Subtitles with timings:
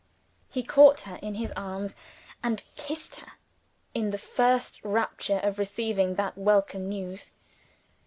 [0.49, 1.95] He caught her in his arms,
[2.41, 3.33] and kissed her,
[3.93, 7.33] in the first rapture of receiving that welcome news.